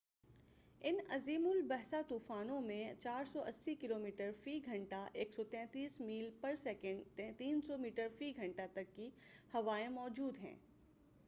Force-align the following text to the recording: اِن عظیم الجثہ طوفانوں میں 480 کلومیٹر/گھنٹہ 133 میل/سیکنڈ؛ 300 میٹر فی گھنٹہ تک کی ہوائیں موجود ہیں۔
اِن 0.81 0.95
عظیم 1.09 1.45
الجثہ 1.47 1.95
طوفانوں 2.07 2.59
میں 2.61 2.93
480 3.01 3.75
کلومیٹر/گھنٹہ 3.81 5.03
133 5.25 5.99
میل/سیکنڈ؛ 6.01 7.31
300 7.39 7.77
میٹر 7.77 8.07
فی 8.17 8.31
گھنٹہ 8.35 8.67
تک 8.73 8.95
کی 8.95 9.09
ہوائیں 9.53 9.89
موجود 9.91 10.39
ہیں۔ 10.39 10.55